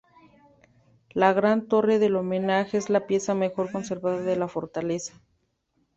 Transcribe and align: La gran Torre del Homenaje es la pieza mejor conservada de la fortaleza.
La 1.11 1.31
gran 1.31 1.67
Torre 1.67 1.99
del 1.99 2.15
Homenaje 2.15 2.75
es 2.79 2.89
la 2.89 3.05
pieza 3.05 3.35
mejor 3.35 3.71
conservada 3.71 4.23
de 4.23 4.35
la 4.35 4.47
fortaleza. 4.47 5.21